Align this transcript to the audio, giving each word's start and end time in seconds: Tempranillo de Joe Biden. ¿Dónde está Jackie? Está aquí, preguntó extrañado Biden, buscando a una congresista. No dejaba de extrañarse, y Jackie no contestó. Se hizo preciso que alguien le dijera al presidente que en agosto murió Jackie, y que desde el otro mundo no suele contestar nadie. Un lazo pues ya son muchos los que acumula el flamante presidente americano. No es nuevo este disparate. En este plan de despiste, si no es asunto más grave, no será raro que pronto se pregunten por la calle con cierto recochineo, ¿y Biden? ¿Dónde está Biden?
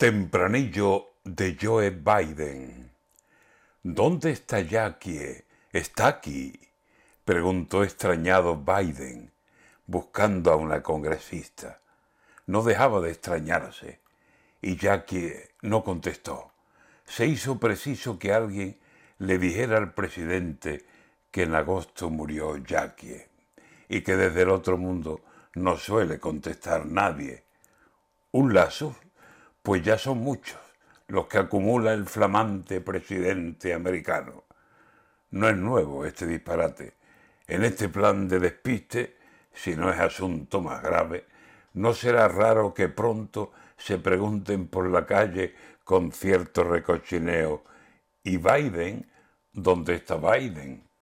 Tempranillo 0.00 1.16
de 1.24 1.58
Joe 1.60 1.90
Biden. 1.90 2.90
¿Dónde 3.82 4.30
está 4.30 4.60
Jackie? 4.60 5.44
Está 5.70 6.06
aquí, 6.06 6.58
preguntó 7.22 7.84
extrañado 7.84 8.56
Biden, 8.56 9.30
buscando 9.84 10.52
a 10.52 10.56
una 10.56 10.82
congresista. 10.82 11.82
No 12.46 12.62
dejaba 12.62 13.02
de 13.02 13.10
extrañarse, 13.10 14.00
y 14.62 14.76
Jackie 14.76 15.34
no 15.60 15.84
contestó. 15.84 16.50
Se 17.04 17.26
hizo 17.26 17.60
preciso 17.60 18.18
que 18.18 18.32
alguien 18.32 18.80
le 19.18 19.36
dijera 19.36 19.76
al 19.76 19.92
presidente 19.92 20.86
que 21.30 21.42
en 21.42 21.54
agosto 21.54 22.08
murió 22.08 22.56
Jackie, 22.56 23.20
y 23.90 24.00
que 24.00 24.16
desde 24.16 24.40
el 24.44 24.48
otro 24.48 24.78
mundo 24.78 25.20
no 25.56 25.76
suele 25.76 26.18
contestar 26.18 26.86
nadie. 26.86 27.44
Un 28.32 28.54
lazo 28.54 28.96
pues 29.62 29.82
ya 29.82 29.98
son 29.98 30.18
muchos 30.18 30.58
los 31.08 31.26
que 31.26 31.38
acumula 31.38 31.92
el 31.92 32.06
flamante 32.06 32.80
presidente 32.80 33.74
americano. 33.74 34.44
No 35.30 35.48
es 35.48 35.56
nuevo 35.56 36.04
este 36.04 36.26
disparate. 36.26 36.94
En 37.46 37.64
este 37.64 37.88
plan 37.88 38.28
de 38.28 38.38
despiste, 38.38 39.16
si 39.52 39.74
no 39.74 39.92
es 39.92 39.98
asunto 39.98 40.60
más 40.60 40.82
grave, 40.82 41.26
no 41.74 41.94
será 41.94 42.28
raro 42.28 42.72
que 42.72 42.88
pronto 42.88 43.52
se 43.76 43.98
pregunten 43.98 44.68
por 44.68 44.88
la 44.88 45.06
calle 45.06 45.54
con 45.84 46.12
cierto 46.12 46.62
recochineo, 46.62 47.64
¿y 48.22 48.36
Biden? 48.36 49.10
¿Dónde 49.52 49.96
está 49.96 50.16
Biden? 50.16 50.89